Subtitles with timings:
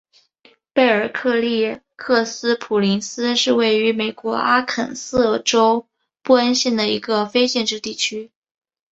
[0.73, 5.85] 贝尔克里克斯普林斯是位于美国阿肯色州
[6.23, 8.31] 布恩县的一个非建制地区。